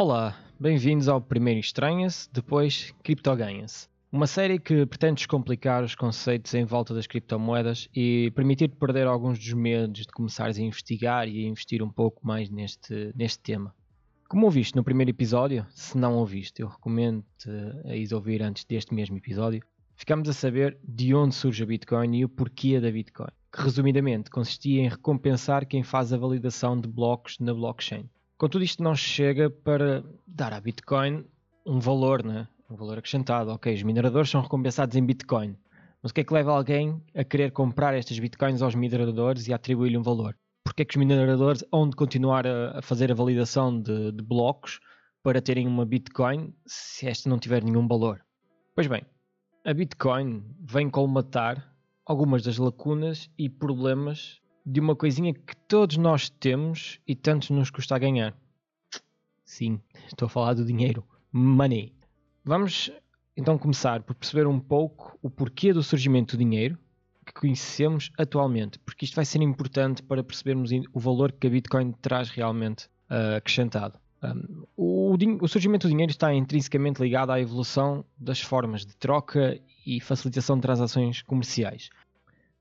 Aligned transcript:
Olá, 0.00 0.38
bem-vindos 0.60 1.08
ao 1.08 1.20
Primeiro 1.20 1.58
Estranha-se, 1.58 2.32
depois 2.32 2.94
Criptoganha-se. 3.02 3.88
Uma 4.12 4.28
série 4.28 4.60
que 4.60 4.86
pretende 4.86 5.16
descomplicar 5.16 5.82
os 5.82 5.96
conceitos 5.96 6.54
em 6.54 6.64
volta 6.64 6.94
das 6.94 7.08
criptomoedas 7.08 7.88
e 7.92 8.30
permitir-te 8.36 8.76
perder 8.76 9.08
alguns 9.08 9.40
dos 9.40 9.52
medos 9.54 10.02
de 10.02 10.12
começares 10.12 10.56
a 10.56 10.62
investigar 10.62 11.26
e 11.28 11.44
a 11.44 11.48
investir 11.48 11.82
um 11.82 11.90
pouco 11.90 12.24
mais 12.24 12.48
neste, 12.48 13.12
neste 13.16 13.40
tema. 13.40 13.74
Como 14.28 14.46
ouviste 14.46 14.76
no 14.76 14.84
primeiro 14.84 15.10
episódio, 15.10 15.66
se 15.74 15.98
não 15.98 16.14
ouviste, 16.14 16.62
eu 16.62 16.68
recomendo-te 16.68 17.50
a 17.84 17.96
ir 17.96 18.14
ouvir 18.14 18.40
antes 18.40 18.64
deste 18.64 18.94
mesmo 18.94 19.16
episódio, 19.16 19.64
ficamos 19.96 20.28
a 20.28 20.32
saber 20.32 20.78
de 20.84 21.12
onde 21.12 21.34
surge 21.34 21.64
a 21.64 21.66
Bitcoin 21.66 22.18
e 22.18 22.24
o 22.24 22.28
porquê 22.28 22.78
da 22.78 22.88
Bitcoin, 22.88 23.32
que 23.52 23.62
resumidamente 23.62 24.30
consistia 24.30 24.80
em 24.80 24.88
recompensar 24.88 25.66
quem 25.66 25.82
faz 25.82 26.12
a 26.12 26.16
validação 26.16 26.80
de 26.80 26.86
blocos 26.86 27.36
na 27.40 27.52
blockchain. 27.52 28.08
Contudo, 28.38 28.62
isto 28.62 28.84
não 28.84 28.94
chega 28.94 29.50
para 29.50 30.04
dar 30.24 30.52
à 30.52 30.60
Bitcoin 30.60 31.26
um 31.66 31.80
valor, 31.80 32.24
né? 32.24 32.46
um 32.70 32.76
valor 32.76 32.96
acrescentado. 32.96 33.50
Ok, 33.50 33.74
os 33.74 33.82
mineradores 33.82 34.30
são 34.30 34.40
recompensados 34.40 34.94
em 34.94 35.04
Bitcoin. 35.04 35.56
Mas 36.00 36.12
o 36.12 36.14
que 36.14 36.20
é 36.20 36.24
que 36.24 36.32
leva 36.32 36.52
alguém 36.52 37.02
a 37.16 37.24
querer 37.24 37.50
comprar 37.50 37.94
estas 37.94 38.16
Bitcoins 38.16 38.62
aos 38.62 38.76
mineradores 38.76 39.48
e 39.48 39.52
atribuir-lhe 39.52 39.98
um 39.98 40.04
valor? 40.04 40.38
Porque 40.62 40.82
é 40.82 40.84
que 40.84 40.96
os 40.96 41.04
mineradores 41.04 41.64
hão 41.72 41.90
de 41.90 41.96
continuar 41.96 42.46
a, 42.46 42.80
fazer 42.80 43.10
a 43.10 43.14
validação 43.14 43.82
de, 43.82 44.12
de 44.12 44.22
blocos 44.22 44.78
para 45.20 45.42
terem 45.42 45.66
uma 45.66 45.84
Bitcoin 45.84 46.54
se 46.64 47.08
esta 47.08 47.28
não 47.28 47.40
tiver 47.40 47.64
nenhum 47.64 47.88
valor? 47.88 48.24
Pois 48.72 48.86
bem, 48.86 49.02
a 49.64 49.74
Bitcoin 49.74 50.44
vem 50.60 50.88
colmatar 50.88 51.74
algumas 52.06 52.44
das 52.44 52.56
lacunas 52.56 53.28
e 53.36 53.48
problemas 53.48 54.40
de 54.70 54.80
uma 54.80 54.94
coisinha 54.94 55.32
que 55.32 55.56
todos 55.66 55.96
nós 55.96 56.28
temos 56.28 57.00
e 57.06 57.14
tanto 57.14 57.54
nos 57.54 57.70
custa 57.70 57.96
a 57.96 57.98
ganhar. 57.98 58.36
Sim, 59.42 59.80
estou 60.06 60.26
a 60.26 60.28
falar 60.28 60.52
do 60.52 60.64
dinheiro. 60.64 61.02
Money. 61.32 61.94
Vamos 62.44 62.92
então 63.34 63.56
começar 63.56 64.02
por 64.02 64.14
perceber 64.14 64.46
um 64.46 64.60
pouco 64.60 65.18
o 65.22 65.30
porquê 65.30 65.72
do 65.72 65.82
surgimento 65.82 66.36
do 66.36 66.44
dinheiro 66.44 66.78
que 67.24 67.32
conhecemos 67.32 68.10
atualmente, 68.18 68.78
porque 68.80 69.06
isto 69.06 69.14
vai 69.14 69.24
ser 69.24 69.40
importante 69.40 70.02
para 70.02 70.22
percebermos 70.22 70.70
o 70.92 71.00
valor 71.00 71.32
que 71.32 71.46
a 71.46 71.50
Bitcoin 71.50 71.92
traz 72.02 72.28
realmente 72.28 72.86
uh, 73.10 73.36
acrescentado. 73.36 73.98
Um, 74.22 74.64
o, 74.76 75.16
o, 75.40 75.48
surgimento 75.48 75.86
do 75.86 75.90
dinheiro 75.90 76.10
está 76.10 76.34
intrinsecamente 76.34 77.00
ligado 77.00 77.30
à 77.30 77.40
evolução 77.40 78.04
das 78.18 78.40
formas 78.40 78.84
de 78.84 78.94
troca 78.96 79.58
e 79.86 80.00
facilitação 80.00 80.56
de 80.56 80.62
transações 80.62 81.22
comerciais. 81.22 81.88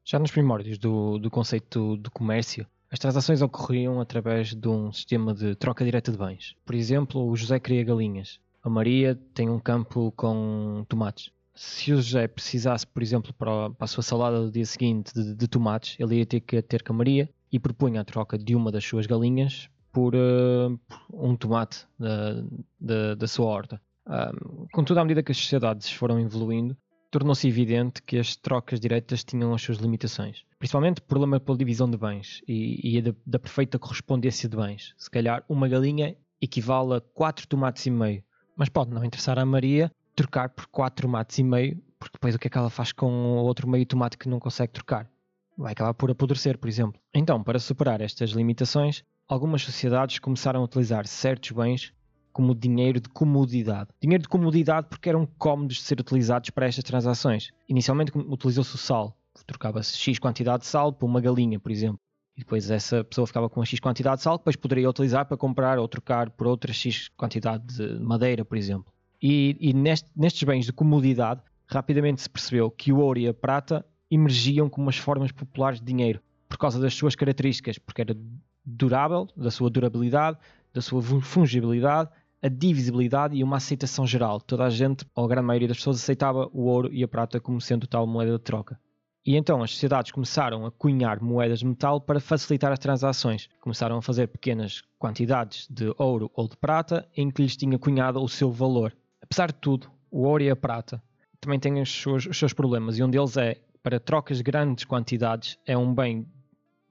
Já 0.10 0.18
nos 0.18 0.32
primórdios 0.32 0.78
do, 0.78 1.18
do 1.18 1.30
conceito 1.30 1.98
de 1.98 2.10
comércio, 2.10 2.66
as 2.90 2.98
transações 2.98 3.42
ocorriam 3.42 4.00
através 4.00 4.56
de 4.56 4.66
um 4.70 4.90
sistema 4.90 5.34
de 5.34 5.54
troca 5.56 5.84
direta 5.84 6.14
de 6.14 6.18
bens. 6.18 6.56
Por 6.66 6.76
exemplo, 6.76 7.30
o 7.30 7.36
José 7.36 7.60
cria 7.60 7.84
galinhas. 7.84 8.40
A 8.64 8.70
Maria 8.70 9.20
tem 9.34 9.50
um 9.50 9.60
campo 9.60 10.14
com 10.16 10.86
tomates. 10.88 11.30
Se 11.54 11.92
o 11.92 11.98
José 11.98 12.26
precisasse, 12.26 12.88
por 12.88 13.04
exemplo, 13.04 13.34
para 13.34 13.70
a 13.78 13.86
sua 13.86 14.02
salada 14.02 14.44
do 14.44 14.50
dia 14.50 14.66
seguinte 14.66 15.14
de, 15.14 15.36
de 15.36 15.46
tomates, 15.46 15.98
ele 16.00 16.20
ia 16.20 16.26
ter 16.26 16.40
que 16.40 16.62
ter 16.62 16.84
com 16.84 16.94
a 16.94 16.96
Maria 16.96 17.30
e 17.52 17.60
propunha 17.60 18.00
a 18.00 18.06
troca 18.06 18.38
de 18.38 18.56
uma 18.56 18.72
das 18.72 18.86
suas 18.86 19.06
galinhas 19.06 19.70
por, 19.92 20.16
uh, 20.16 20.80
um 21.12 21.36
tomate 21.36 21.86
da, 22.00 22.46
da, 22.80 23.16
da 23.16 23.28
sua 23.28 23.48
horta. 23.48 23.82
Um, 24.08 24.68
contudo, 24.72 25.02
à 25.02 25.04
medida 25.04 25.22
que 25.22 25.34
as 25.34 25.38
sociedades 25.38 25.92
foram 25.92 26.18
evoluindo, 26.18 26.78
tornou-se 27.10 27.48
evidente 27.48 28.02
que 28.02 28.18
as 28.18 28.36
trocas 28.36 28.80
diretas 28.80 29.24
tinham 29.24 29.54
as 29.54 29.62
suas 29.62 29.78
limitações. 29.78 30.44
Principalmente 30.60 31.02
por 31.02 31.08
problema 31.08 31.40
pela 31.40 31.58
divisão 31.58 31.90
de 31.90 31.98
bens 31.98 32.42
e, 32.48 32.98
e 32.98 33.02
da, 33.02 33.14
da, 33.26 33.40
perfeita 33.40 33.80
correspondência 33.80 34.50
de 34.50 34.58
bens. 34.58 34.94
Se 34.98 35.10
calhar 35.10 35.44
uma 35.48 35.68
galinha 35.68 36.16
equivale 36.42 36.96
a 36.96 37.02
4 37.02 37.48
tomates 37.48 37.86
e 37.86 37.92
meio, 37.92 38.24
mas 38.56 38.70
pode 38.70 38.92
não 38.92 39.04
interessar 39.04 39.40
à 39.40 39.46
Maria 39.46 39.92
trocar 40.16 40.50
por 40.50 40.68
4 40.68 41.04
tomates 41.04 41.38
e 41.38 41.44
meio, 41.44 41.82
porque 42.00 42.14
depois 42.14 42.36
o 42.36 42.40
que 42.40 42.48
é 42.48 42.50
que 42.50 42.58
ela 42.58 42.70
faz 42.70 42.92
com 42.92 43.08
o 43.08 43.44
outro 43.44 43.68
meio 43.68 43.86
tomate 43.86 44.18
que 44.18 44.30
não 44.30 44.40
consegue 44.40 44.74
trocar? 44.74 45.10
Vai 45.58 45.72
acabar 45.72 45.94
por 45.94 46.12
apodrecer, 46.12 46.58
por 46.58 46.68
exemplo. 46.68 47.00
Então, 47.14 47.42
para 47.44 47.58
superar 47.58 48.02
estas 48.02 48.32
limitações, 48.32 49.04
algumas 49.28 49.64
sociedades 49.64 50.20
começaram 50.20 50.62
a 50.62 50.64
utilizar 50.64 51.08
certos 51.08 51.52
bens 51.52 51.94
como 52.38 52.54
dinheiro 52.54 53.02
de 53.02 53.10
comodidade. 53.10 53.90
Dinheiro 54.00 54.22
de 54.22 54.30
comodidade 54.30 54.86
porque 54.92 55.10
eram 55.10 55.28
cómodos 55.40 55.78
de 55.78 55.82
ser 55.82 56.00
utilizados 56.00 56.52
para 56.52 56.68
estas 56.68 56.84
transações. 56.84 57.50
Inicialmente 57.68 58.12
utilizou-se 58.16 58.76
o 58.76 58.78
sal. 58.78 59.18
Trocava-se 59.48 59.98
X 59.98 60.20
quantidade 60.20 60.62
de 60.62 60.68
sal 60.68 60.94
por 60.94 61.08
uma 61.08 61.20
galinha, 61.20 61.60
por 61.60 61.72
exemplo. 61.72 62.00
E 62.36 62.42
depois 62.42 62.70
essa 62.70 63.04
pessoa 63.04 63.26
ficava 63.26 63.50
com 63.50 63.66
X 63.66 63.80
quantidade 63.80 64.18
de 64.18 64.22
sal 64.22 64.38
que 64.38 64.44
depois 64.44 64.56
poderia 64.56 64.88
utilizar 64.88 65.26
para 65.26 65.36
comprar 65.36 65.80
ou 65.80 65.88
trocar 65.88 66.30
por 66.30 66.46
outra 66.46 66.72
X 66.72 67.10
quantidade 67.18 67.76
de 67.76 68.00
madeira, 68.04 68.46
por 68.46 68.56
exemplo. 68.56 68.94
E, 69.20 69.58
e 69.60 69.74
neste, 69.74 70.08
nestes 70.16 70.44
bens 70.44 70.68
de 70.68 70.74
comodidade, 70.74 71.42
rapidamente 71.66 72.22
se 72.22 72.30
percebeu 72.30 72.70
que 72.70 72.94
o 72.94 73.00
ouro 73.00 73.18
e 73.18 73.28
a 73.28 73.34
prata 73.34 73.84
emergiam 74.12 74.70
como 74.70 74.92
as 74.92 74.98
formas 74.98 75.32
populares 75.32 75.80
de 75.80 75.88
dinheiro 75.88 76.22
por 76.48 76.60
causa 76.60 76.80
das 76.80 76.94
suas 76.94 77.16
características, 77.16 77.80
porque 77.80 78.02
era 78.02 78.16
durável, 78.64 79.28
da 79.36 79.50
sua 79.50 79.72
durabilidade, 79.72 80.38
da 80.72 80.82
sua 80.82 81.02
fungibilidade 81.02 82.12
a 82.42 82.48
divisibilidade 82.48 83.36
e 83.36 83.44
uma 83.44 83.58
aceitação 83.58 84.06
geral. 84.06 84.40
Toda 84.40 84.66
a 84.66 84.70
gente, 84.70 85.06
ou 85.16 85.26
a 85.26 85.28
grande 85.28 85.48
maioria 85.48 85.68
das 85.68 85.78
pessoas, 85.78 85.98
aceitava 85.98 86.50
o 86.54 86.66
ouro 86.66 86.94
e 86.94 87.04
a 87.04 87.08
prata 87.08 87.40
como 87.40 87.60
sendo 87.60 87.88
tal 87.88 88.06
moeda 88.06 88.34
de 88.34 88.40
troca. 88.40 88.80
E 89.26 89.36
então 89.36 89.62
as 89.62 89.72
sociedades 89.72 90.12
começaram 90.12 90.66
a 90.66 90.72
cunhar 90.72 91.22
moedas 91.22 91.60
de 91.60 91.66
metal 91.66 92.00
para 92.00 92.20
facilitar 92.20 92.72
as 92.72 92.80
transações. 92.80 93.50
Começaram 93.60 93.98
a 93.98 94.02
fazer 94.02 94.28
pequenas 94.28 94.82
quantidades 94.98 95.68
de 95.70 95.94
ouro 95.98 96.32
ou 96.34 96.48
de 96.48 96.56
prata 96.56 97.06
em 97.16 97.30
que 97.30 97.42
lhes 97.42 97.58
tinha 97.58 97.78
cunhado 97.78 98.24
o 98.24 98.30
seu 98.30 98.50
valor. 98.50 98.96
Apesar 99.22 99.48
de 99.48 99.56
tudo, 99.56 99.92
o 100.10 100.22
ouro 100.22 100.44
e 100.44 100.50
a 100.50 100.56
prata 100.56 101.04
também 101.42 101.60
têm 101.60 101.82
os 101.82 101.92
seus, 101.92 102.26
os 102.26 102.38
seus 102.38 102.54
problemas 102.54 102.98
e 102.98 103.04
um 103.04 103.10
deles 103.10 103.36
é, 103.36 103.58
para 103.84 104.00
trocas 104.00 104.38
de 104.38 104.44
grandes 104.44 104.86
quantidades, 104.86 105.58
é 105.66 105.78
um 105.78 105.94
bem 105.94 106.26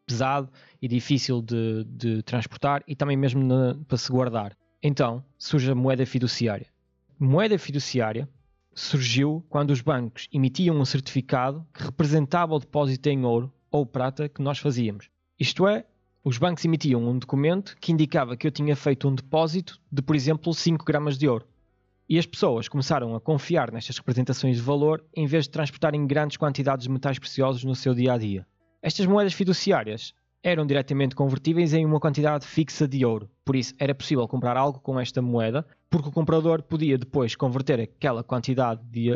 pesado 0.06 0.50
e 0.80 0.86
difícil 0.86 1.40
de, 1.40 1.84
de 1.84 2.22
transportar 2.22 2.82
e 2.86 2.94
também 2.94 3.16
mesmo 3.16 3.42
na, 3.42 3.76
para 3.88 3.96
se 3.96 4.12
guardar. 4.12 4.56
Então 4.88 5.24
surge 5.36 5.68
a 5.68 5.74
moeda 5.74 6.06
fiduciária. 6.06 6.68
Moeda 7.18 7.58
fiduciária 7.58 8.28
surgiu 8.72 9.44
quando 9.48 9.72
os 9.72 9.80
bancos 9.80 10.28
emitiam 10.32 10.76
um 10.76 10.84
certificado 10.84 11.66
que 11.74 11.82
representava 11.82 12.54
o 12.54 12.58
depósito 12.60 13.08
em 13.08 13.24
ouro 13.24 13.52
ou 13.68 13.84
prata 13.84 14.28
que 14.28 14.40
nós 14.40 14.60
fazíamos. 14.60 15.10
Isto 15.40 15.66
é, 15.66 15.84
os 16.22 16.38
bancos 16.38 16.64
emitiam 16.64 17.04
um 17.04 17.18
documento 17.18 17.76
que 17.80 17.90
indicava 17.90 18.36
que 18.36 18.46
eu 18.46 18.50
tinha 18.52 18.76
feito 18.76 19.08
um 19.08 19.14
depósito 19.16 19.80
de, 19.90 20.00
por 20.02 20.14
exemplo, 20.14 20.54
5 20.54 20.84
gramas 20.84 21.18
de 21.18 21.26
ouro. 21.26 21.48
E 22.08 22.16
as 22.16 22.24
pessoas 22.24 22.68
começaram 22.68 23.16
a 23.16 23.20
confiar 23.20 23.72
nestas 23.72 23.98
representações 23.98 24.54
de 24.54 24.62
valor 24.62 25.04
em 25.16 25.26
vez 25.26 25.46
de 25.46 25.50
transportarem 25.50 26.06
grandes 26.06 26.36
quantidades 26.36 26.84
de 26.84 26.92
metais 26.92 27.18
preciosos 27.18 27.64
no 27.64 27.74
seu 27.74 27.92
dia 27.92 28.12
a 28.12 28.18
dia. 28.18 28.46
Estas 28.80 29.04
moedas 29.06 29.32
fiduciárias 29.32 30.14
eram 30.46 30.64
diretamente 30.64 31.16
convertíveis 31.16 31.74
em 31.74 31.84
uma 31.84 31.98
quantidade 31.98 32.46
fixa 32.46 32.86
de 32.86 33.04
ouro. 33.04 33.28
Por 33.44 33.56
isso, 33.56 33.74
era 33.80 33.92
possível 33.92 34.28
comprar 34.28 34.56
algo 34.56 34.78
com 34.78 34.98
esta 35.00 35.20
moeda, 35.20 35.66
porque 35.90 36.08
o 36.08 36.12
comprador 36.12 36.62
podia 36.62 36.96
depois 36.96 37.34
converter 37.34 37.80
aquela 37.80 38.22
quantidade 38.22 38.80
de, 38.84 39.10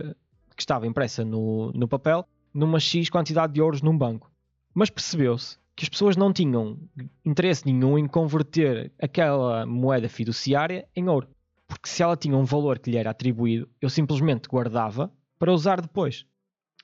que 0.56 0.60
estava 0.60 0.88
impressa 0.88 1.24
no, 1.24 1.70
no 1.70 1.86
papel 1.86 2.26
numa 2.52 2.80
X 2.80 3.08
quantidade 3.08 3.52
de 3.52 3.62
ouros 3.62 3.80
num 3.80 3.96
banco. 3.96 4.28
Mas 4.74 4.90
percebeu-se 4.90 5.56
que 5.76 5.84
as 5.84 5.88
pessoas 5.88 6.16
não 6.16 6.32
tinham 6.32 6.76
interesse 7.24 7.64
nenhum 7.64 7.96
em 7.96 8.08
converter 8.08 8.90
aquela 9.00 9.64
moeda 9.64 10.08
fiduciária 10.08 10.84
em 10.96 11.08
ouro. 11.08 11.28
Porque 11.68 11.88
se 11.88 12.02
ela 12.02 12.16
tinha 12.16 12.36
um 12.36 12.44
valor 12.44 12.80
que 12.80 12.90
lhe 12.90 12.96
era 12.96 13.10
atribuído, 13.10 13.68
eu 13.80 13.88
simplesmente 13.88 14.48
guardava 14.48 15.08
para 15.38 15.52
usar 15.52 15.80
depois. 15.80 16.26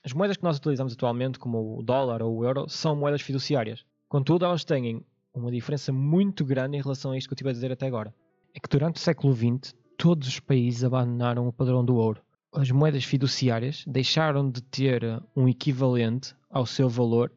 As 0.05 0.13
moedas 0.13 0.37
que 0.37 0.43
nós 0.45 0.55
utilizamos 0.55 0.93
atualmente, 0.93 1.37
como 1.37 1.77
o 1.77 1.83
dólar 1.83 2.23
ou 2.23 2.37
o 2.37 2.45
euro, 2.45 2.69
são 2.69 2.95
moedas 2.95 3.21
fiduciárias. 3.21 3.83
Contudo, 4.09 4.45
elas 4.45 4.63
têm 4.63 5.05
uma 5.33 5.51
diferença 5.51 5.91
muito 5.91 6.45
grande 6.45 6.77
em 6.77 6.81
relação 6.81 7.11
a 7.11 7.17
isto 7.17 7.27
que 7.27 7.33
eu 7.33 7.35
estive 7.35 7.49
a 7.49 7.53
dizer 7.53 7.71
até 7.71 7.85
agora. 7.85 8.13
É 8.53 8.59
que 8.59 8.69
durante 8.69 8.95
o 8.95 8.99
século 8.99 9.33
XX, 9.33 9.73
todos 9.97 10.27
os 10.27 10.39
países 10.39 10.83
abandonaram 10.83 11.47
o 11.47 11.53
padrão 11.53 11.83
do 11.83 11.95
ouro. 11.95 12.21
As 12.53 12.71
moedas 12.71 13.03
fiduciárias 13.03 13.83
deixaram 13.85 14.49
de 14.49 14.61
ter 14.61 15.03
um 15.35 15.47
equivalente 15.47 16.33
ao 16.49 16.65
seu 16.65 16.87
valor 16.87 17.31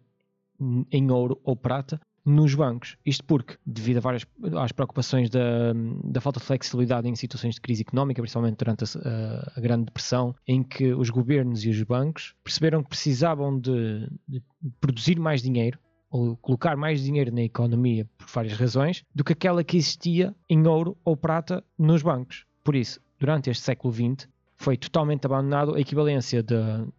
em 0.92 1.10
ouro 1.10 1.40
ou 1.42 1.56
prata 1.56 2.00
nos 2.24 2.54
bancos. 2.54 2.96
Isto 3.04 3.24
porque, 3.24 3.56
devido 3.66 3.96
a 3.96 4.00
várias 4.00 4.24
às 4.58 4.72
preocupações 4.72 5.28
da, 5.28 5.72
da 6.04 6.20
falta 6.20 6.38
de 6.38 6.46
flexibilidade 6.46 7.08
em 7.08 7.16
situações 7.16 7.56
de 7.56 7.60
crise 7.60 7.82
económica, 7.82 8.22
principalmente 8.22 8.58
durante 8.58 8.84
a, 8.84 9.52
a, 9.56 9.60
Grande 9.60 9.86
Depressão, 9.86 10.34
em 10.46 10.62
que 10.62 10.92
os 10.92 11.10
governos 11.10 11.64
e 11.64 11.70
os 11.70 11.82
bancos 11.82 12.34
perceberam 12.44 12.82
que 12.82 12.90
precisavam 12.90 13.58
de, 13.58 14.06
de 14.28 14.42
produzir 14.80 15.18
mais 15.18 15.42
dinheiro 15.42 15.78
ou 16.10 16.36
colocar 16.36 16.76
mais 16.76 17.02
dinheiro 17.02 17.32
na 17.32 17.42
economia 17.42 18.06
por 18.18 18.26
várias 18.26 18.58
razões 18.58 19.04
do 19.14 19.22
que 19.22 19.32
aquela 19.32 19.62
que 19.62 19.76
existia 19.76 20.34
em 20.48 20.66
ouro 20.66 20.96
ou 21.04 21.16
prata 21.16 21.62
nos 21.78 22.02
bancos. 22.02 22.44
Por 22.64 22.74
isso, 22.74 23.00
durante 23.18 23.48
este 23.48 23.62
século 23.62 23.92
XX, 23.92 24.28
foi 24.60 24.76
totalmente 24.76 25.24
abandonado 25.24 25.74
a 25.74 25.80
equivalência 25.80 26.42
de, 26.42 26.54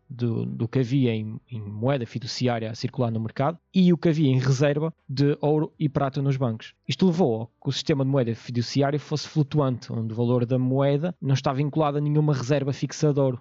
de, 0.10 0.26
do 0.48 0.68
que 0.68 0.80
havia 0.80 1.14
em, 1.14 1.40
em, 1.48 1.62
moeda 1.62 2.08
fiduciária 2.08 2.72
a 2.72 2.74
circular 2.74 3.12
no 3.12 3.20
mercado 3.20 3.56
e 3.72 3.94
o 3.94 3.98
que 4.00 4.10
havia 4.10 4.32
em 4.32 4.40
reserva 4.40 4.92
de 5.08 5.38
ouro 5.40 5.72
e 5.78 5.88
prata 5.88 6.24
nos 6.24 6.38
bancos. 6.38 6.74
Isto 6.88 7.06
levou 7.06 7.44
a 7.44 7.46
que 7.64 7.70
o 7.70 7.72
sistema 7.72 8.04
de 8.04 8.10
moeda 8.10 8.34
fiduciária 8.34 9.00
fosse 9.00 9.28
flutuante, 9.28 9.94
onde 9.94 10.12
o 10.12 10.16
valor 10.16 10.44
da 10.44 10.58
moeda 10.58 11.16
não 11.22 11.36
está 11.36 11.54
vinculado 11.54 12.00
a 12.00 12.02
nenhuma 12.02 12.34
reserva 12.34 12.74
fixa 12.74 13.14
de 13.14 13.20
ouro. 13.20 13.40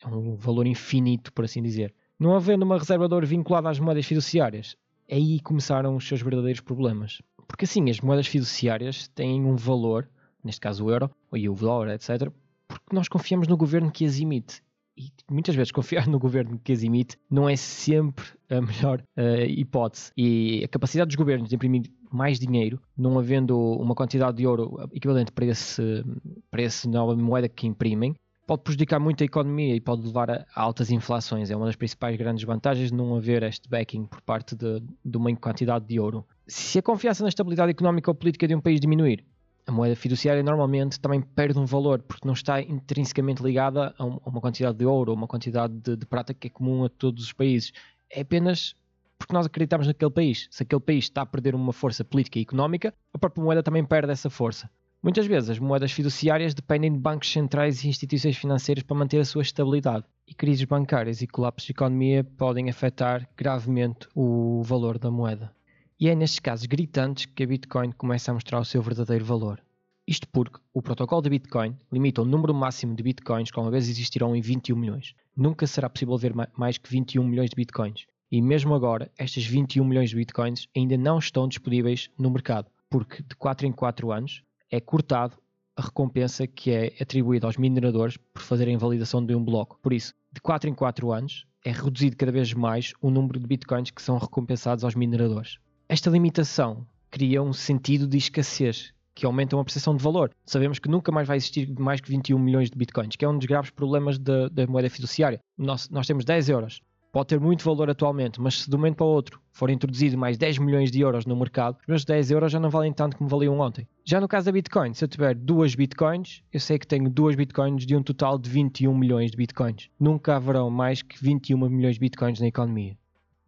É 0.00 0.06
um 0.06 0.36
valor 0.36 0.64
infinito, 0.68 1.32
por 1.32 1.44
assim 1.44 1.60
dizer. 1.60 1.92
Não 2.18 2.34
havendo 2.34 2.64
uma 2.64 2.76
reserva 2.76 3.06
de 3.06 3.14
ouro 3.14 3.26
vinculada 3.26 3.70
às 3.70 3.78
moedas 3.78 4.04
fiduciárias, 4.04 4.76
aí 5.10 5.38
começaram 5.40 5.94
os 5.94 6.06
seus 6.06 6.20
verdadeiros 6.20 6.60
problemas. 6.60 7.22
Porque 7.46 7.64
assim, 7.64 7.88
as 7.88 8.00
moedas 8.00 8.26
fiduciárias 8.26 9.06
têm 9.08 9.44
um 9.44 9.54
valor, 9.54 10.08
neste 10.42 10.60
caso 10.60 10.84
o 10.84 10.90
euro, 10.90 11.10
e 11.32 11.48
o 11.48 11.54
dólar, 11.54 11.94
etc., 11.94 12.30
porque 12.66 12.94
nós 12.94 13.08
confiamos 13.08 13.46
no 13.46 13.56
governo 13.56 13.90
que 13.90 14.04
as 14.04 14.18
emite. 14.18 14.62
E 14.96 15.12
muitas 15.30 15.54
vezes 15.54 15.70
confiar 15.72 16.08
no 16.08 16.18
governo 16.18 16.60
que 16.62 16.72
as 16.72 16.82
emite 16.82 17.16
não 17.30 17.48
é 17.48 17.54
sempre 17.54 18.24
a 18.50 18.60
melhor 18.60 19.00
uh, 19.16 19.44
hipótese. 19.46 20.10
E 20.16 20.64
a 20.64 20.68
capacidade 20.68 21.08
dos 21.08 21.16
governos 21.16 21.48
de 21.48 21.54
imprimir 21.54 21.82
mais 22.10 22.38
dinheiro, 22.38 22.80
não 22.96 23.16
havendo 23.18 23.56
uma 23.56 23.94
quantidade 23.94 24.38
de 24.38 24.46
ouro 24.46 24.88
equivalente 24.92 25.30
para, 25.30 25.46
esse, 25.46 26.04
para 26.50 26.62
essa 26.62 26.88
nova 26.88 27.14
moeda 27.14 27.48
que 27.48 27.66
imprimem, 27.66 28.16
pode 28.48 28.62
prejudicar 28.62 28.98
muito 28.98 29.22
a 29.22 29.26
economia 29.26 29.76
e 29.76 29.80
pode 29.80 30.02
levar 30.06 30.30
a 30.30 30.46
altas 30.54 30.90
inflações. 30.90 31.50
É 31.50 31.56
uma 31.56 31.66
das 31.66 31.76
principais 31.76 32.16
grandes 32.16 32.44
vantagens 32.44 32.90
de 32.90 32.96
não 32.96 33.14
haver 33.14 33.42
este 33.42 33.68
backing 33.68 34.06
por 34.06 34.22
parte 34.22 34.56
de, 34.56 34.82
de 35.04 35.16
uma 35.18 35.34
quantidade 35.36 35.84
de 35.84 36.00
ouro. 36.00 36.26
Se 36.46 36.78
a 36.78 36.82
confiança 36.82 37.22
na 37.22 37.28
estabilidade 37.28 37.70
económica 37.70 38.10
ou 38.10 38.14
política 38.14 38.48
de 38.48 38.54
um 38.54 38.60
país 38.60 38.80
diminuir, 38.80 39.22
a 39.66 39.70
moeda 39.70 39.94
fiduciária 39.94 40.42
normalmente 40.42 40.98
também 40.98 41.20
perde 41.20 41.58
um 41.58 41.66
valor 41.66 42.00
porque 42.00 42.26
não 42.26 42.32
está 42.32 42.58
intrinsecamente 42.62 43.42
ligada 43.42 43.94
a 43.98 44.04
uma 44.04 44.40
quantidade 44.40 44.78
de 44.78 44.86
ouro 44.86 45.10
ou 45.10 45.16
uma 45.18 45.26
quantidade 45.26 45.74
de, 45.74 45.94
de, 45.94 46.06
prata 46.06 46.32
que 46.32 46.46
é 46.46 46.50
comum 46.50 46.86
a 46.86 46.88
todos 46.88 47.24
os 47.24 47.34
países. 47.34 47.70
É 48.10 48.22
apenas 48.22 48.74
porque 49.18 49.34
nós 49.34 49.44
acreditamos 49.44 49.86
naquele 49.86 50.10
país. 50.10 50.48
Se 50.50 50.62
aquele 50.62 50.80
país 50.80 51.04
está 51.04 51.20
a 51.20 51.26
perder 51.26 51.54
uma 51.54 51.74
força 51.74 52.02
política 52.02 52.38
e 52.38 52.42
económica, 52.42 52.94
a 53.12 53.18
própria 53.18 53.44
moeda 53.44 53.62
também 53.62 53.84
perde 53.84 54.10
essa 54.10 54.30
força. 54.30 54.70
Muitas 55.00 55.26
vezes 55.26 55.50
as 55.50 55.58
moedas 55.60 55.92
fiduciárias 55.92 56.54
dependem 56.54 56.92
de 56.92 56.98
bancos 56.98 57.30
centrais 57.30 57.84
e 57.84 57.88
instituições 57.88 58.36
financeiras 58.36 58.82
para 58.82 58.96
manter 58.96 59.20
a 59.20 59.24
sua 59.24 59.42
estabilidade. 59.42 60.04
E 60.26 60.34
crises 60.34 60.64
bancárias 60.64 61.22
e 61.22 61.26
colapsos 61.28 61.66
de 61.66 61.72
economia 61.72 62.24
podem 62.24 62.68
afetar 62.68 63.28
gravemente 63.36 64.08
o 64.12 64.60
valor 64.64 64.98
da 64.98 65.08
moeda. 65.08 65.54
E 66.00 66.08
é 66.08 66.16
nestes 66.16 66.40
casos 66.40 66.66
gritantes 66.66 67.26
que 67.26 67.44
a 67.44 67.46
Bitcoin 67.46 67.92
começa 67.92 68.32
a 68.32 68.34
mostrar 68.34 68.58
o 68.58 68.64
seu 68.64 68.82
verdadeiro 68.82 69.24
valor. 69.24 69.62
Isto 70.04 70.26
porque 70.28 70.58
o 70.74 70.82
protocolo 70.82 71.22
de 71.22 71.30
Bitcoin 71.30 71.76
limita 71.92 72.22
o 72.22 72.24
número 72.24 72.52
máximo 72.52 72.96
de 72.96 73.02
Bitcoins 73.02 73.52
que 73.52 73.60
uma 73.60 73.70
vez 73.70 73.88
existirão 73.88 74.34
em 74.34 74.40
21 74.40 74.74
milhões. 74.74 75.14
Nunca 75.36 75.66
será 75.68 75.88
possível 75.88 76.18
ver 76.18 76.34
mais 76.56 76.76
que 76.76 76.90
21 76.90 77.22
milhões 77.24 77.50
de 77.50 77.56
Bitcoins. 77.56 78.06
E 78.32 78.42
mesmo 78.42 78.74
agora, 78.74 79.12
estas 79.16 79.46
21 79.46 79.84
milhões 79.84 80.10
de 80.10 80.16
Bitcoins 80.16 80.66
ainda 80.76 80.96
não 80.96 81.18
estão 81.18 81.46
disponíveis 81.46 82.10
no 82.18 82.30
mercado, 82.30 82.68
porque 82.90 83.22
de 83.22 83.36
4 83.36 83.64
em 83.64 83.72
4 83.72 84.10
anos 84.10 84.42
é 84.70 84.80
cortado 84.80 85.36
a 85.76 85.82
recompensa 85.82 86.46
que 86.46 86.70
é 86.70 86.92
atribuída 87.00 87.46
aos 87.46 87.56
mineradores 87.56 88.16
por 88.16 88.42
fazerem 88.42 88.74
a 88.74 88.78
validação 88.78 89.24
de 89.24 89.34
um 89.34 89.44
bloco. 89.44 89.78
Por 89.80 89.92
isso, 89.92 90.12
de 90.32 90.40
4 90.40 90.68
em 90.68 90.74
4 90.74 91.12
anos, 91.12 91.46
é 91.64 91.70
reduzido 91.70 92.16
cada 92.16 92.32
vez 92.32 92.52
mais 92.52 92.92
o 93.00 93.10
número 93.10 93.38
de 93.38 93.46
bitcoins 93.46 93.90
que 93.90 94.02
são 94.02 94.18
recompensados 94.18 94.84
aos 94.84 94.94
mineradores. 94.94 95.58
Esta 95.88 96.10
limitação 96.10 96.86
cria 97.10 97.42
um 97.42 97.52
sentido 97.52 98.06
de 98.06 98.18
escassez 98.18 98.92
que 99.14 99.26
aumenta 99.26 99.56
uma 99.56 99.64
percepção 99.64 99.96
de 99.96 100.02
valor. 100.02 100.30
Sabemos 100.44 100.78
que 100.78 100.88
nunca 100.88 101.10
mais 101.10 101.26
vai 101.26 101.36
existir 101.36 101.68
mais 101.78 102.00
que 102.00 102.08
21 102.08 102.38
milhões 102.38 102.70
de 102.70 102.78
bitcoins, 102.78 103.16
que 103.16 103.24
é 103.24 103.28
um 103.28 103.36
dos 103.36 103.46
graves 103.46 103.70
problemas 103.70 104.16
da, 104.16 104.48
da 104.48 104.66
moeda 104.66 104.88
fiduciária. 104.88 105.40
Nós, 105.56 105.88
nós 105.88 106.06
temos 106.06 106.24
10 106.24 106.48
euros, 106.48 106.80
pode 107.12 107.28
ter 107.28 107.40
muito 107.40 107.64
valor 107.64 107.90
atualmente, 107.90 108.40
mas 108.40 108.62
se 108.62 108.70
de 108.70 108.76
um 108.76 108.78
momento 108.78 108.96
para 108.96 109.06
o 109.06 109.10
outro 109.10 109.40
for 109.52 109.70
introduzido 109.70 110.16
mais 110.16 110.36
10 110.36 110.58
milhões 110.58 110.90
de 110.90 111.00
euros 111.00 111.26
no 111.26 111.36
mercado, 111.36 111.78
os 111.80 111.86
meus 111.86 112.04
10 112.04 112.30
euros 112.30 112.52
já 112.52 112.60
não 112.60 112.70
valem 112.70 112.92
tanto 112.92 113.16
como 113.16 113.28
valiam 113.28 113.58
ontem. 113.58 113.86
Já 114.04 114.20
no 114.20 114.28
caso 114.28 114.46
da 114.46 114.52
Bitcoin, 114.52 114.94
se 114.94 115.04
eu 115.04 115.08
tiver 115.08 115.34
duas 115.34 115.74
Bitcoins, 115.74 116.42
eu 116.52 116.60
sei 116.60 116.78
que 116.78 116.86
tenho 116.86 117.10
duas 117.10 117.34
Bitcoins 117.34 117.84
de 117.84 117.96
um 117.96 118.02
total 118.02 118.38
de 118.38 118.48
21 118.48 118.96
milhões 118.96 119.30
de 119.30 119.36
Bitcoins. 119.36 119.90
Nunca 119.98 120.36
haverão 120.36 120.70
mais 120.70 121.02
que 121.02 121.22
21 121.22 121.68
milhões 121.68 121.94
de 121.94 122.00
Bitcoins 122.00 122.40
na 122.40 122.46
economia. 122.46 122.96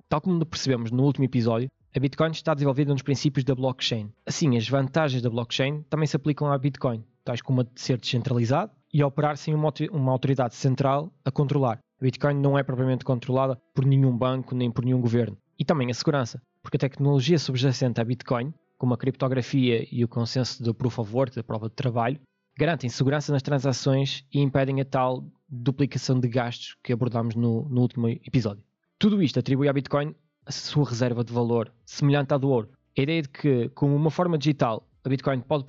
Tal 0.08 0.20
como 0.20 0.44
percebemos 0.44 0.90
no 0.90 1.04
último 1.04 1.24
episódio, 1.24 1.68
a 1.94 1.98
Bitcoin 1.98 2.30
está 2.30 2.54
desenvolvida 2.54 2.92
nos 2.92 3.02
princípios 3.02 3.44
da 3.44 3.54
blockchain. 3.54 4.12
Assim, 4.24 4.56
as 4.56 4.68
vantagens 4.68 5.22
da 5.22 5.30
blockchain 5.30 5.82
também 5.90 6.06
se 6.06 6.16
aplicam 6.16 6.50
à 6.50 6.56
Bitcoin, 6.56 7.04
tais 7.24 7.42
como 7.42 7.60
a 7.60 7.64
de 7.64 7.80
ser 7.80 7.98
descentralizado 7.98 8.72
e 8.92 9.02
a 9.02 9.06
operar 9.06 9.36
sem 9.36 9.54
uma, 9.54 9.72
autoridade 10.10 10.54
central 10.54 11.12
a 11.24 11.30
controlar. 11.30 11.78
A 12.00 12.04
Bitcoin 12.04 12.34
não 12.34 12.58
é 12.58 12.62
propriamente 12.62 13.04
controlada 13.04 13.60
por 13.74 13.84
nenhum 13.84 14.16
banco 14.16 14.54
nem 14.54 14.70
por 14.70 14.82
nenhum 14.82 15.02
governo. 15.02 15.36
E 15.58 15.66
também 15.66 15.90
a 15.90 15.94
segurança, 15.94 16.40
porque 16.62 16.78
a 16.78 16.80
tecnologia 16.80 17.38
subjacente 17.38 18.00
à 18.00 18.04
Bitcoin, 18.04 18.54
como 18.78 18.94
a 18.94 18.96
criptografia 18.96 19.86
e 19.92 20.02
o 20.02 20.08
consenso 20.08 20.62
do 20.62 20.74
Proof 20.74 20.98
of 20.98 21.14
Work, 21.14 21.36
da 21.36 21.44
prova 21.44 21.68
de 21.68 21.74
trabalho, 21.74 22.18
garantem 22.58 22.88
segurança 22.88 23.30
nas 23.30 23.42
transações 23.42 24.24
e 24.32 24.40
impedem 24.40 24.80
a 24.80 24.84
tal 24.86 25.26
duplicação 25.46 26.18
de 26.18 26.26
gastos 26.26 26.74
que 26.82 26.90
abordámos 26.90 27.34
no, 27.34 27.68
no 27.68 27.82
último 27.82 28.08
episódio. 28.08 28.64
Tudo 28.98 29.22
isto 29.22 29.38
atribui 29.38 29.68
à 29.68 29.72
Bitcoin 29.72 30.14
a 30.46 30.52
sua 30.52 30.88
reserva 30.88 31.22
de 31.22 31.34
valor, 31.34 31.70
semelhante 31.84 32.32
à 32.32 32.38
do 32.38 32.48
ouro. 32.48 32.70
A 32.96 33.02
ideia 33.02 33.20
de 33.20 33.28
que, 33.28 33.68
como 33.74 33.94
uma 33.94 34.10
forma 34.10 34.38
digital, 34.38 34.88
a 35.02 35.08
Bitcoin 35.08 35.40
pode 35.40 35.64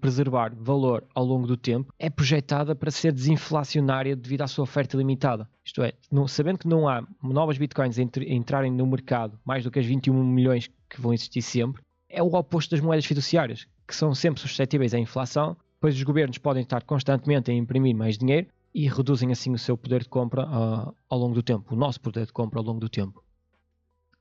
preservar 0.00 0.54
valor 0.54 1.04
ao 1.14 1.24
longo 1.24 1.46
do 1.46 1.56
tempo 1.56 1.92
é 1.98 2.08
projetada 2.08 2.74
para 2.74 2.90
ser 2.90 3.12
desinflacionária 3.12 4.14
devido 4.14 4.42
à 4.42 4.46
sua 4.46 4.64
oferta 4.64 4.96
limitada. 4.96 5.48
Isto 5.64 5.82
é, 5.82 5.92
sabendo 6.28 6.58
que 6.58 6.68
não 6.68 6.88
há 6.88 7.06
novas 7.22 7.58
Bitcoins 7.58 7.98
entrarem 7.98 8.72
no 8.72 8.86
mercado 8.86 9.38
mais 9.44 9.64
do 9.64 9.70
que 9.70 9.78
as 9.78 9.86
21 9.86 10.24
milhões 10.24 10.70
que 10.88 11.00
vão 11.00 11.12
existir 11.12 11.42
sempre, 11.42 11.82
é 12.08 12.22
o 12.22 12.34
oposto 12.34 12.70
das 12.70 12.80
moedas 12.80 13.04
fiduciárias, 13.04 13.66
que 13.86 13.94
são 13.94 14.14
sempre 14.14 14.40
suscetíveis 14.40 14.94
à 14.94 14.98
inflação, 14.98 15.56
pois 15.80 15.94
os 15.94 16.02
governos 16.02 16.38
podem 16.38 16.62
estar 16.62 16.82
constantemente 16.84 17.50
a 17.50 17.54
imprimir 17.54 17.94
mais 17.94 18.16
dinheiro 18.16 18.46
e 18.72 18.88
reduzem 18.88 19.32
assim 19.32 19.52
o 19.52 19.58
seu 19.58 19.76
poder 19.76 20.02
de 20.02 20.08
compra 20.08 20.46
uh, 20.46 20.94
ao 21.08 21.18
longo 21.18 21.34
do 21.34 21.42
tempo, 21.42 21.74
o 21.74 21.76
nosso 21.78 22.00
poder 22.00 22.26
de 22.26 22.32
compra 22.32 22.60
ao 22.60 22.64
longo 22.64 22.78
do 22.78 22.88
tempo. 22.88 23.25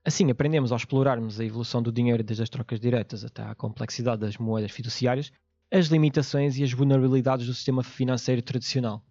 Assim, 0.08 0.30
aprendemos 0.30 0.72
ao 0.72 0.78
explorarmos 0.78 1.40
a 1.40 1.44
evolução 1.44 1.82
do 1.82 1.92
dinheiro 1.92 2.24
desde 2.24 2.44
as 2.44 2.50
trocas 2.50 2.80
diretas 2.80 3.26
até 3.26 3.42
à 3.42 3.56
complexidade 3.56 4.22
das 4.22 4.38
moedas 4.38 4.70
fiduciárias, 4.70 5.32
as 5.74 5.88
limitações 5.88 6.60
e 6.60 6.64
as 6.64 6.72
vulnerabilidades 6.72 7.48
do 7.48 7.54
sistema 7.56 7.82
financeiro 7.82 8.40
tradicional. 8.44 9.04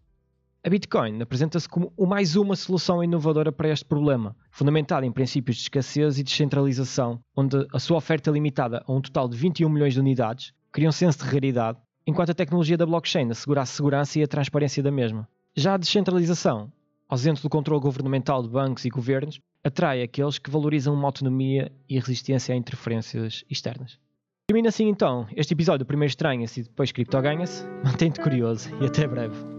A 0.63 0.71
Bitcoin 0.71 1.21
apresenta-se 1.21 1.69
como 1.69 1.93
mais 1.99 2.37
uma 2.37 2.55
solução 2.55 3.03
inovadora 3.03 3.51
para 3.51 3.71
este 3.71 3.85
problema, 3.85 4.37
fundamentada 4.53 5.05
em 5.05 5.11
princípios 5.11 5.57
de 5.57 5.63
escassez 5.65 6.17
e 6.17 6.23
descentralização, 6.23 7.19
onde 7.37 7.67
a 7.73 7.81
sua 7.81 7.97
oferta 7.97 8.31
limitada 8.31 8.81
a 8.87 8.93
um 8.93 9.01
total 9.01 9.29
de 9.29 9.37
21 9.37 9.69
milhões 9.69 9.95
de 9.95 10.01
unidades 10.01 10.55
cria 10.71 10.89
um 10.89 10.93
senso 10.93 11.19
de 11.19 11.25
raridade, 11.25 11.79
enquanto 12.07 12.31
a 12.31 12.35
tecnologia 12.35 12.77
da 12.77 12.87
blockchain 12.87 13.29
assegura 13.33 13.63
a 13.63 13.67
segurança 13.67 14.21
e 14.21 14.23
a 14.23 14.29
transparência 14.29 14.81
da 14.81 14.93
mesma. 14.93 15.29
Já 15.57 15.75
a 15.75 15.77
descentralização, 15.77 16.73
ausente 17.09 17.43
do 17.43 17.51
controle 17.51 17.83
governamental 17.83 18.45
de 18.45 18.49
bancos 18.49 18.85
e 18.85 18.89
governos, 18.91 19.41
atrai 19.65 20.03
aqueles 20.03 20.39
que 20.39 20.51
valorizam 20.51 20.95
uma 20.95 21.09
autonomia 21.09 21.73
e 21.89 21.99
resistência 21.99 22.55
a 22.55 22.59
interferências 22.59 23.45
externas. 23.51 23.99
Termina 24.47 24.69
assim 24.69 24.89
então 24.89 25.27
este 25.35 25.55
episódio. 25.55 25.87
Primeiro 25.87 26.11
estranha-se 26.11 26.61
e 26.61 26.63
depois 26.65 26.93
cripto 26.93 27.21
ganha-se. 27.21 27.67
Mantém-te 27.83 28.21
curioso 28.21 28.69
e 28.81 28.87
até 28.87 29.07
breve. 29.07 29.54